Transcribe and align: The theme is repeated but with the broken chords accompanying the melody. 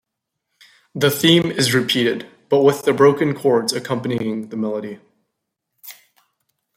The 0.95 1.11
theme 1.11 1.51
is 1.51 1.75
repeated 1.75 2.27
but 2.49 2.63
with 2.63 2.85
the 2.85 2.91
broken 2.91 3.35
chords 3.35 3.71
accompanying 3.71 4.49
the 4.49 4.57
melody. 4.57 4.99